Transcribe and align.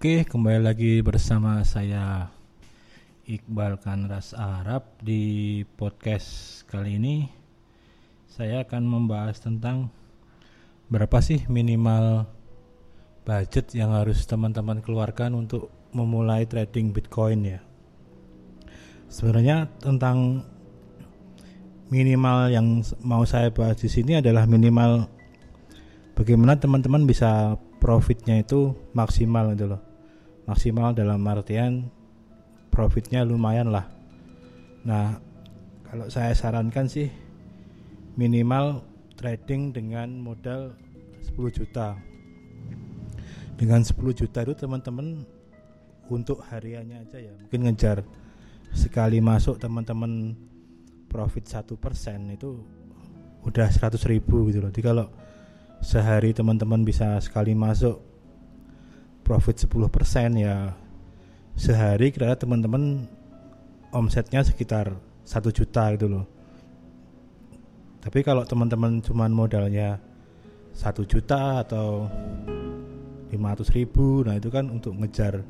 Oke, 0.00 0.24
kembali 0.24 0.64
lagi 0.64 1.04
bersama 1.04 1.60
saya 1.60 2.32
Iqbal 3.28 3.76
Kanras 3.84 4.32
Arab 4.32 4.96
di 4.96 5.60
podcast 5.76 6.64
kali 6.72 6.96
ini. 6.96 7.28
Saya 8.24 8.64
akan 8.64 8.80
membahas 8.80 9.44
tentang 9.44 9.92
berapa 10.88 11.20
sih 11.20 11.44
minimal 11.52 12.24
budget 13.28 13.76
yang 13.76 13.92
harus 13.92 14.24
teman-teman 14.24 14.80
keluarkan 14.80 15.36
untuk 15.36 15.68
memulai 15.92 16.48
trading 16.48 16.96
Bitcoin 16.96 17.44
ya. 17.44 17.60
Sebenarnya 19.12 19.68
tentang 19.84 20.48
minimal 21.92 22.48
yang 22.48 22.80
mau 23.04 23.28
saya 23.28 23.52
bahas 23.52 23.76
di 23.76 23.92
sini 23.92 24.16
adalah 24.16 24.48
minimal 24.48 25.12
bagaimana 26.16 26.56
teman-teman 26.56 27.04
bisa 27.04 27.60
profitnya 27.84 28.40
itu 28.40 28.72
maksimal 28.96 29.52
gitu 29.52 29.76
loh 29.76 29.89
maksimal 30.50 30.90
dalam 30.90 31.22
artian 31.30 31.86
profitnya 32.74 33.22
lumayan 33.22 33.70
lah. 33.70 33.86
Nah 34.82 35.14
kalau 35.86 36.10
saya 36.10 36.34
sarankan 36.34 36.90
sih 36.90 37.06
minimal 38.18 38.82
trading 39.14 39.70
dengan 39.70 40.10
modal 40.18 40.74
10 41.22 41.54
juta. 41.54 41.94
Dengan 43.54 43.86
10 43.86 43.94
juta 44.10 44.42
itu 44.42 44.54
teman-teman 44.58 45.22
untuk 46.10 46.42
hariannya 46.50 47.06
aja 47.06 47.22
ya 47.22 47.30
mungkin 47.38 47.70
ngejar 47.70 48.02
sekali 48.74 49.22
masuk 49.22 49.62
teman-teman 49.62 50.34
profit 51.06 51.46
satu 51.46 51.78
persen 51.78 52.34
itu 52.34 52.58
udah 53.46 53.70
100 53.70 53.94
ribu 54.10 54.50
gitu 54.50 54.58
loh. 54.58 54.74
Jadi 54.74 54.82
kalau 54.82 55.06
sehari 55.78 56.34
teman-teman 56.34 56.82
bisa 56.82 57.14
sekali 57.22 57.54
masuk 57.54 58.09
profit 59.30 59.70
10% 59.70 60.42
ya. 60.42 60.74
Sehari 61.54 62.10
kira 62.10 62.34
teman-teman 62.34 63.06
omsetnya 63.94 64.42
sekitar 64.42 64.90
satu 65.22 65.54
juta 65.54 65.94
gitu 65.94 66.10
loh. 66.10 66.26
Tapi 68.02 68.26
kalau 68.26 68.42
teman-teman 68.42 68.98
cuma 68.98 69.30
modalnya 69.30 70.02
satu 70.74 71.06
juta 71.06 71.62
atau 71.62 72.10
500 73.30 73.76
ribu 73.78 74.26
nah 74.26 74.34
itu 74.34 74.50
kan 74.50 74.66
untuk 74.66 74.98
ngejar 74.98 75.46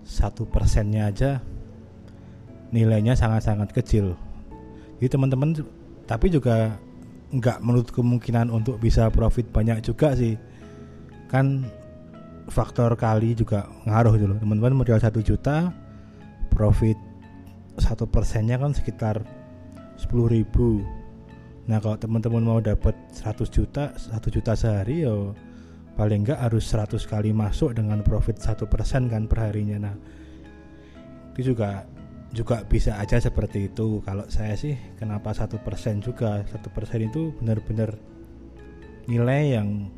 satu 0.00 0.48
persennya 0.48 1.12
aja 1.12 1.44
nilainya 2.72 3.12
sangat-sangat 3.12 3.76
kecil. 3.76 4.16
Jadi 4.96 5.12
teman-teman 5.12 5.60
tapi 6.08 6.32
juga 6.32 6.72
nggak 7.36 7.60
menurut 7.60 7.92
kemungkinan 7.92 8.48
untuk 8.48 8.80
bisa 8.80 9.12
profit 9.12 9.44
banyak 9.52 9.84
juga 9.84 10.16
sih. 10.16 10.40
Kan 11.28 11.68
faktor 12.50 12.98
kali 12.98 13.32
juga 13.38 13.70
ngaruh 13.86 14.14
dulu 14.18 14.34
gitu 14.36 14.42
teman-teman 14.42 14.74
modal 14.82 14.98
satu 14.98 15.22
juta 15.22 15.70
profit 16.50 16.98
satu 17.80 18.04
persennya 18.04 18.60
kan 18.60 18.76
sekitar 18.76 19.24
sepuluh 19.96 20.28
ribu. 20.28 20.84
Nah 21.70 21.78
kalau 21.78 21.96
teman-teman 21.96 22.42
mau 22.42 22.58
dapat 22.58 22.92
100 23.14 23.46
juta 23.48 23.94
satu 23.94 24.28
juta 24.28 24.52
sehari 24.58 25.06
ya 25.06 25.32
paling 25.94 26.24
nggak 26.24 26.40
harus 26.40 26.66
100 26.68 26.98
kali 27.06 27.30
masuk 27.30 27.76
dengan 27.76 28.00
profit 28.04 28.36
satu 28.40 28.66
persen 28.66 29.06
kan 29.06 29.24
perharinya. 29.30 29.88
Nah 29.88 29.94
itu 31.32 31.54
juga 31.54 31.86
juga 32.34 32.62
bisa 32.66 32.98
aja 32.98 33.22
seperti 33.22 33.70
itu. 33.70 34.02
Kalau 34.02 34.26
saya 34.26 34.58
sih 34.58 34.74
kenapa 34.98 35.30
satu 35.32 35.62
persen 35.62 36.02
juga? 36.02 36.42
Satu 36.50 36.68
persen 36.72 37.06
itu 37.06 37.32
benar-benar 37.38 37.94
nilai 39.06 39.58
yang 39.58 39.90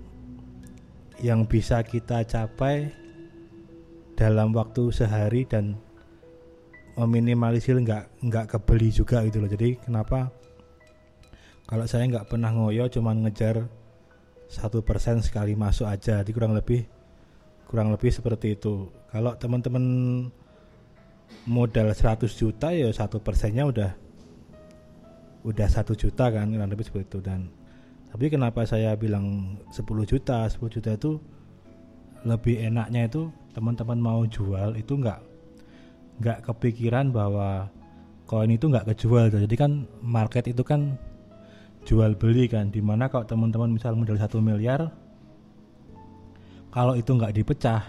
yang 1.23 1.47
bisa 1.47 1.87
kita 1.87 2.27
capai 2.27 2.91
dalam 4.19 4.51
waktu 4.51 4.91
sehari 4.91 5.47
dan 5.47 5.79
meminimalisir 6.99 7.79
nggak 7.79 8.27
nggak 8.27 8.47
kebeli 8.59 8.91
juga 8.91 9.23
gitu 9.25 9.39
loh. 9.39 9.49
Jadi 9.49 9.79
kenapa? 9.81 10.29
Kalau 11.65 11.87
saya 11.89 12.05
nggak 12.11 12.29
pernah 12.29 12.53
ngoyo 12.53 12.91
cuman 12.91 13.25
ngejar 13.25 13.65
satu 14.51 14.85
persen 14.85 15.25
sekali 15.25 15.57
masuk 15.57 15.89
aja. 15.89 16.21
Jadi 16.21 16.31
kurang 16.35 16.53
lebih 16.59 16.85
kurang 17.71 17.95
lebih 17.95 18.13
seperti 18.13 18.59
itu. 18.59 18.91
Kalau 19.09 19.33
teman-teman 19.39 19.85
modal 21.49 21.95
100 21.95 22.29
juta 22.35 22.75
ya 22.75 22.91
satu 22.93 23.23
persennya 23.23 23.65
udah 23.65 23.91
udah 25.47 25.69
satu 25.71 25.97
juta 25.97 26.29
kan 26.29 26.51
kurang 26.51 26.69
lebih 26.69 26.85
seperti 26.85 27.07
itu. 27.15 27.21
Dan 27.25 27.62
tapi 28.13 28.29
kenapa 28.29 28.69
saya 28.69 28.93
bilang 28.93 29.57
10 29.73 29.89
juta? 30.05 30.45
10 30.45 30.69
juta 30.69 30.93
itu 30.93 31.17
lebih 32.29 32.61
enaknya 32.61 33.09
itu 33.09 33.33
teman-teman 33.57 33.99
mau 33.99 34.21
jual 34.29 34.77
itu 34.77 35.01
nggak 35.01 35.21
nggak 36.21 36.39
kepikiran 36.45 37.09
bahwa 37.09 37.73
koin 38.29 38.53
itu 38.53 38.69
nggak 38.69 38.93
kejual. 38.93 39.33
Jadi 39.33 39.57
kan 39.57 39.89
market 40.05 40.45
itu 40.45 40.61
kan 40.61 41.01
jual 41.89 42.13
beli 42.13 42.53
kan 42.53 42.69
di 42.69 42.85
mana 42.85 43.09
kalau 43.09 43.25
teman-teman 43.25 43.73
misal 43.73 43.97
modal 43.99 44.15
satu 44.15 44.39
miliar 44.39 44.93
kalau 46.71 46.95
itu 46.95 47.11
nggak 47.11 47.35
dipecah 47.35 47.83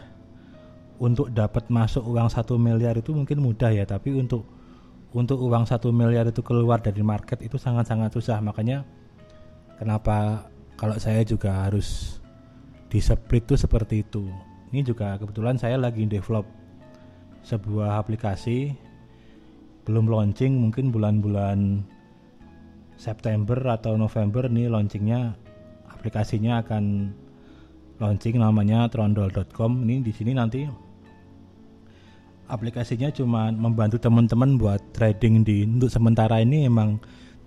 untuk 0.97 1.29
dapat 1.35 1.67
masuk 1.69 2.01
uang 2.07 2.31
satu 2.31 2.55
miliar 2.55 2.95
itu 2.95 3.11
mungkin 3.11 3.43
mudah 3.43 3.75
ya. 3.75 3.83
Tapi 3.83 4.15
untuk 4.15 4.47
untuk 5.11 5.35
uang 5.43 5.67
satu 5.67 5.91
miliar 5.91 6.31
itu 6.31 6.39
keluar 6.39 6.79
dari 6.79 7.03
market 7.03 7.43
itu 7.43 7.59
sangat-sangat 7.59 8.15
susah. 8.15 8.39
Makanya 8.39 8.87
kenapa 9.77 10.47
kalau 10.77 10.97
saya 10.97 11.21
juga 11.23 11.65
harus 11.65 12.19
di 12.89 12.99
split 13.01 13.49
tuh 13.49 13.59
seperti 13.59 14.03
itu? 14.05 14.25
Ini 14.73 14.81
juga 14.81 15.17
kebetulan 15.21 15.57
saya 15.57 15.77
lagi 15.77 16.09
develop 16.09 16.45
sebuah 17.43 18.01
aplikasi 18.01 18.73
belum 19.83 20.07
launching 20.07 20.55
mungkin 20.55 20.95
bulan-bulan 20.95 21.83
September 22.95 23.59
atau 23.67 23.99
November 23.99 24.47
nih 24.47 24.71
launchingnya. 24.71 25.35
Aplikasinya 25.91 26.63
akan 26.63 27.13
launching 27.99 28.39
namanya 28.39 28.87
trondol.com 28.91 29.85
ini 29.85 30.03
di 30.03 30.11
sini 30.11 30.35
nanti 30.35 30.67
aplikasinya 32.53 33.09
cuma 33.13 33.49
membantu 33.49 33.97
teman-teman 33.97 34.59
buat 34.59 34.81
trading 34.91 35.41
di 35.47 35.63
untuk 35.63 35.89
sementara 35.89 36.43
ini. 36.43 36.67
Emang 36.67 36.99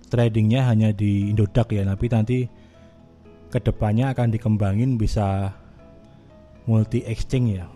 tradingnya 0.07 0.67
hanya 0.67 0.95
di 0.95 1.31
Indodax 1.31 1.67
ya 1.71 1.83
tapi 1.83 2.05
nanti 2.07 2.37
ke 3.47 3.59
depannya 3.63 4.11
akan 4.11 4.27
dikembangin 4.31 4.99
bisa 4.99 5.55
multi 6.67 7.03
exchange 7.07 7.63
ya. 7.63 7.67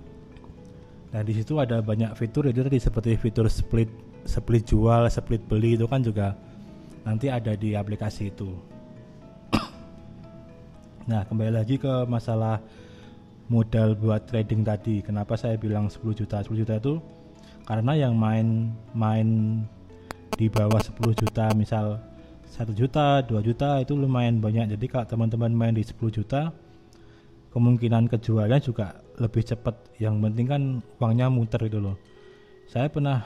Nah 1.11 1.21
di 1.23 1.35
situ 1.35 1.59
ada 1.59 1.79
banyak 1.79 2.11
fitur 2.15 2.47
itu 2.47 2.63
tadi 2.63 2.79
seperti 2.79 3.15
fitur 3.19 3.47
split 3.47 3.87
split 4.27 4.63
jual 4.67 5.07
split 5.07 5.43
beli 5.47 5.79
itu 5.79 5.87
kan 5.87 6.03
juga 6.03 6.35
nanti 7.07 7.31
ada 7.31 7.55
di 7.55 7.75
aplikasi 7.75 8.31
itu. 8.31 8.51
Nah 11.09 11.25
kembali 11.25 11.51
lagi 11.55 11.79
ke 11.81 12.05
masalah 12.05 12.61
modal 13.51 13.95
buat 13.99 14.27
trading 14.27 14.63
tadi. 14.63 15.03
Kenapa 15.03 15.35
saya 15.35 15.59
bilang 15.59 15.91
10 15.91 16.15
juta? 16.15 16.39
10 16.39 16.61
juta 16.63 16.79
itu 16.79 16.99
karena 17.67 17.95
yang 17.95 18.15
main 18.15 18.71
main 18.95 19.27
di 20.35 20.47
bawah 20.47 20.79
10 20.79 20.95
juta 21.15 21.51
misal 21.55 21.99
1 22.51 22.75
juta 22.75 23.23
2 23.23 23.47
juta 23.47 23.79
itu 23.79 23.95
lumayan 23.95 24.43
banyak. 24.43 24.75
Jadi 24.75 24.85
kalau 24.91 25.07
teman-teman 25.07 25.55
main 25.55 25.71
di 25.71 25.87
10 25.87 26.11
juta 26.11 26.51
kemungkinan 27.55 28.11
kejualnya 28.11 28.59
juga 28.59 28.99
lebih 29.15 29.39
cepat. 29.47 29.95
Yang 30.03 30.15
penting 30.19 30.47
kan 30.51 30.61
uangnya 30.99 31.31
muter 31.31 31.63
itu 31.63 31.79
loh. 31.79 31.95
Saya 32.67 32.91
pernah 32.91 33.23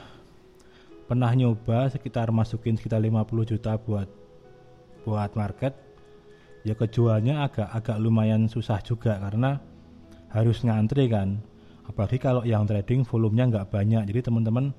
pernah 1.10 1.34
nyoba 1.34 1.90
sekitar 1.90 2.30
masukin 2.30 2.78
sekitar 2.78 3.02
50 3.02 3.50
juta 3.50 3.74
buat 3.82 4.06
buat 5.02 5.34
market. 5.34 5.74
Ya 6.62 6.78
kejualnya 6.78 7.50
agak 7.50 7.66
agak 7.74 7.98
lumayan 7.98 8.46
susah 8.46 8.78
juga 8.86 9.18
karena 9.18 9.58
harus 10.30 10.62
ngantri 10.62 11.10
kan. 11.10 11.42
Apalagi 11.90 12.22
kalau 12.22 12.46
yang 12.46 12.62
trading 12.62 13.02
volumenya 13.02 13.50
nggak 13.58 13.74
banyak. 13.74 14.06
Jadi 14.06 14.22
teman-teman 14.22 14.70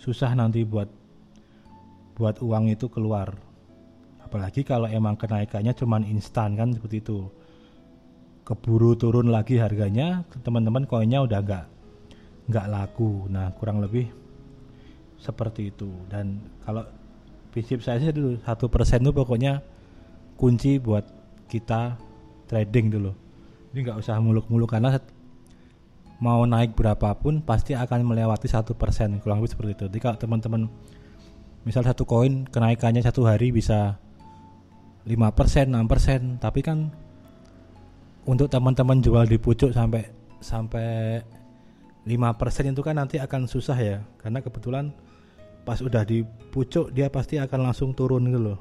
susah 0.00 0.32
nanti 0.32 0.64
buat 0.64 0.88
buat 2.16 2.40
uang 2.40 2.72
itu 2.72 2.88
keluar 2.88 3.45
apalagi 4.26 4.66
kalau 4.66 4.90
emang 4.90 5.14
kenaikannya 5.14 5.72
cuman 5.72 6.02
instan 6.10 6.58
kan 6.58 6.74
seperti 6.74 7.00
itu. 7.00 7.30
Keburu 8.46 8.94
turun 8.94 9.30
lagi 9.30 9.58
harganya 9.58 10.22
teman-teman 10.42 10.86
koinnya 10.86 11.22
udah 11.22 11.40
nggak 11.42 11.64
nggak 12.50 12.66
laku. 12.70 13.26
Nah 13.30 13.50
kurang 13.54 13.82
lebih 13.82 14.10
seperti 15.18 15.70
itu. 15.74 15.90
Dan 16.10 16.42
kalau 16.62 16.86
prinsip 17.50 17.82
saya 17.82 17.98
sih 18.02 18.14
dulu 18.14 18.38
satu 18.42 18.70
persen 18.70 19.02
itu 19.02 19.10
pokoknya 19.14 19.62
kunci 20.38 20.78
buat 20.78 21.06
kita 21.50 21.98
trading 22.46 22.86
dulu. 22.92 23.12
Ini 23.74 23.78
nggak 23.82 23.98
usah 23.98 24.22
muluk-muluk 24.22 24.70
karena 24.70 24.94
mau 26.22 26.46
naik 26.48 26.72
berapapun 26.72 27.44
pasti 27.44 27.76
akan 27.76 28.06
melewati 28.06 28.48
satu 28.48 28.72
persen 28.72 29.20
kurang 29.20 29.42
lebih 29.42 29.52
seperti 29.52 29.72
itu. 29.74 29.84
Jadi 29.90 29.98
kalau 30.00 30.16
teman-teman 30.16 30.62
misal 31.66 31.82
satu 31.82 32.06
koin 32.06 32.46
kenaikannya 32.46 33.02
satu 33.02 33.26
hari 33.26 33.50
bisa 33.50 33.98
5 35.06 35.38
persen, 35.38 35.70
6 35.70 35.86
persen, 35.86 36.20
tapi 36.42 36.60
kan 36.66 36.90
untuk 38.26 38.50
teman-teman 38.50 38.98
jual 38.98 39.22
di 39.22 39.38
pucuk 39.38 39.70
sampai 39.70 40.02
sampai 40.42 41.22
5% 42.06 42.74
itu 42.74 42.82
kan 42.82 42.98
nanti 42.98 43.22
akan 43.22 43.46
susah 43.46 43.78
ya. 43.78 43.98
Karena 44.18 44.42
kebetulan 44.42 44.90
pas 45.62 45.78
udah 45.78 46.02
di 46.02 46.26
pucuk 46.50 46.90
dia 46.90 47.06
pasti 47.10 47.38
akan 47.38 47.70
langsung 47.70 47.94
turun 47.94 48.26
gitu 48.30 48.54
loh. 48.54 48.58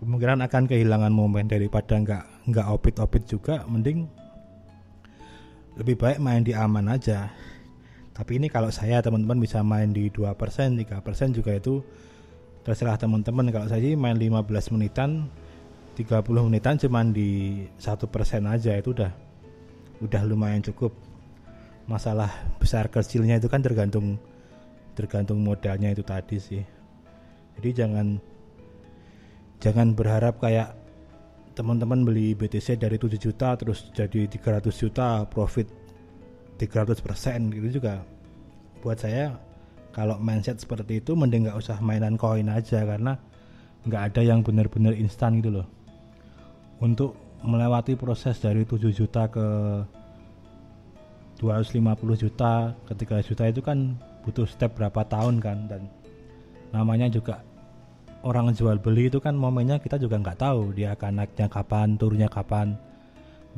Kemungkinan 0.00 0.44
akan 0.44 0.68
kehilangan 0.68 1.12
momen 1.12 1.48
daripada 1.48 1.96
nggak 1.96 2.52
nggak 2.52 2.66
opit-opit 2.68 3.24
juga. 3.24 3.64
Mending 3.64 4.08
lebih 5.80 5.96
baik 5.96 6.20
main 6.20 6.44
di 6.44 6.52
aman 6.52 6.92
aja. 6.92 7.32
Tapi 8.12 8.36
ini 8.36 8.52
kalau 8.52 8.68
saya 8.68 9.00
teman-teman 9.00 9.40
bisa 9.40 9.64
main 9.64 9.88
di 9.88 10.12
2% 10.12 10.36
3% 10.36 11.32
juga 11.32 11.56
itu 11.56 11.80
terserah 12.60 13.00
teman-teman. 13.00 13.48
Kalau 13.48 13.66
saya 13.72 13.80
sih 13.80 13.96
main 13.96 14.20
15 14.20 14.72
menitan 14.76 15.32
30 15.92 16.48
menitan 16.48 16.80
cuman 16.80 17.12
di 17.12 17.62
satu 17.76 18.08
persen 18.08 18.48
aja 18.48 18.72
itu 18.72 18.96
udah 18.96 19.12
udah 20.00 20.22
lumayan 20.24 20.64
cukup. 20.64 20.96
Masalah 21.84 22.32
besar 22.56 22.88
kecilnya 22.88 23.36
itu 23.36 23.52
kan 23.52 23.60
tergantung 23.60 24.16
tergantung 24.96 25.44
modalnya 25.44 25.92
itu 25.92 26.00
tadi 26.00 26.40
sih. 26.40 26.64
Jadi 27.60 27.70
jangan 27.76 28.16
jangan 29.60 29.92
berharap 29.92 30.40
kayak 30.40 30.72
teman-teman 31.52 32.08
beli 32.08 32.32
BTC 32.32 32.80
dari 32.80 32.96
7 32.96 33.12
juta 33.20 33.52
terus 33.60 33.92
jadi 33.92 34.24
300 34.24 34.72
juta 34.72 35.28
profit 35.28 35.68
300 36.56 37.04
persen 37.04 37.52
gitu 37.52 37.68
juga. 37.80 38.00
Buat 38.80 39.04
saya 39.04 39.36
kalau 39.92 40.16
mindset 40.16 40.56
seperti 40.56 41.04
itu 41.04 41.12
mending 41.12 41.52
nggak 41.52 41.60
usah 41.60 41.76
mainan 41.84 42.16
koin 42.16 42.48
aja 42.48 42.80
karena 42.88 43.20
nggak 43.84 44.02
ada 44.08 44.20
yang 44.24 44.40
benar-benar 44.40 44.96
instan 44.96 45.36
gitu 45.44 45.60
loh 45.60 45.81
untuk 46.82 47.14
melewati 47.46 47.94
proses 47.94 48.42
dari 48.42 48.66
7 48.66 48.90
juta 48.90 49.30
ke 49.30 49.46
250 51.38 51.78
juta 52.18 52.74
ke 52.86 52.92
3 52.94 53.22
juta 53.22 53.44
itu 53.46 53.62
kan 53.62 53.94
butuh 54.26 54.46
step 54.46 54.78
berapa 54.78 55.02
tahun 55.06 55.38
kan 55.42 55.58
dan 55.70 55.82
namanya 56.74 57.10
juga 57.10 57.42
orang 58.22 58.54
jual 58.54 58.78
beli 58.78 59.10
itu 59.10 59.18
kan 59.18 59.34
momennya 59.34 59.82
kita 59.82 59.98
juga 59.98 60.18
nggak 60.22 60.38
tahu 60.38 60.74
dia 60.74 60.94
akan 60.94 61.22
naiknya 61.22 61.46
kapan 61.50 61.98
turunnya 61.98 62.30
kapan. 62.30 62.78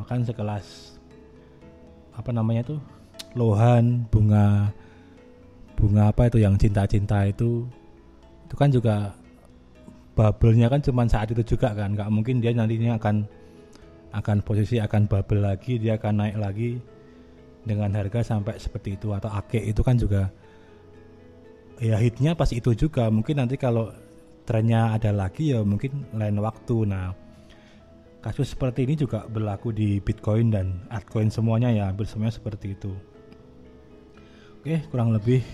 Bahkan 0.01 0.27
sekelas 0.27 0.97
apa 2.17 2.31
namanya 2.33 2.65
tuh 2.75 2.81
lohan 3.37 4.09
bunga 4.09 4.71
bunga 5.75 6.11
apa 6.15 6.31
itu 6.31 6.39
yang 6.41 6.55
cinta-cinta 6.55 7.27
itu 7.27 7.67
itu 8.47 8.55
kan 8.55 8.71
juga 8.71 9.13
bubble-nya 10.15 10.71
kan 10.71 10.81
cuma 10.83 11.07
saat 11.11 11.31
itu 11.35 11.43
juga 11.43 11.75
kan 11.75 11.95
nggak 11.95 12.11
mungkin 12.11 12.39
dia 12.39 12.55
nantinya 12.55 12.99
akan 12.99 13.27
akan 14.15 14.37
posisi 14.47 14.79
akan 14.79 15.11
bubble 15.11 15.43
lagi 15.43 15.79
dia 15.79 15.99
akan 15.99 16.15
naik 16.23 16.37
lagi 16.39 16.71
dengan 17.67 17.91
harga 17.99 18.35
sampai 18.35 18.57
seperti 18.63 18.95
itu 18.95 19.11
atau 19.11 19.31
ake 19.35 19.59
itu 19.59 19.83
kan 19.83 19.99
juga 19.99 20.31
ya 21.83 21.99
hitnya 21.99 22.39
pas 22.39 22.49
itu 22.55 22.71
juga 22.79 23.11
mungkin 23.11 23.43
nanti 23.43 23.59
kalau 23.59 23.91
trennya 24.45 24.93
ada 24.95 25.11
lagi 25.11 25.57
ya 25.57 25.65
mungkin 25.65 26.05
lain 26.13 26.39
waktu. 26.39 26.85
Nah, 26.85 27.17
kasus 28.21 28.53
seperti 28.53 28.85
ini 28.85 28.95
juga 28.95 29.25
berlaku 29.25 29.73
di 29.73 29.99
Bitcoin 29.99 30.53
dan 30.53 30.85
altcoin 30.93 31.33
semuanya 31.33 31.73
ya, 31.73 31.89
hampir 31.89 32.07
semuanya 32.07 32.37
seperti 32.37 32.77
itu. 32.77 32.93
Oke, 34.61 34.81
kurang 34.89 35.13
lebih 35.13 35.45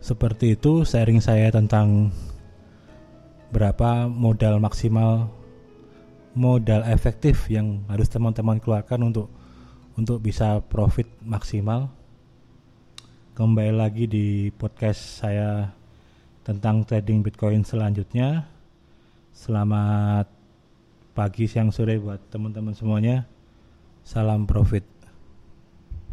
seperti 0.00 0.56
itu 0.56 0.84
sharing 0.84 1.20
saya 1.20 1.48
tentang 1.52 2.12
berapa 3.48 4.04
modal 4.12 4.60
maksimal 4.60 5.32
modal 6.36 6.84
efektif 6.84 7.48
yang 7.48 7.82
harus 7.88 8.06
teman-teman 8.12 8.60
keluarkan 8.60 9.08
untuk 9.08 9.32
untuk 9.96 10.22
bisa 10.22 10.62
profit 10.62 11.08
maksimal. 11.24 11.90
Kembali 13.34 13.74
lagi 13.74 14.04
di 14.06 14.52
podcast 14.54 15.22
saya 15.24 15.74
tentang 16.46 16.86
trading 16.86 17.24
Bitcoin 17.24 17.66
selanjutnya. 17.66 18.46
Selamat 19.34 20.30
pagi, 21.14 21.50
siang, 21.50 21.74
sore 21.74 21.98
buat 21.98 22.22
teman-teman 22.30 22.74
semuanya. 22.74 23.26
Salam 24.06 24.46
profit. 24.46 24.97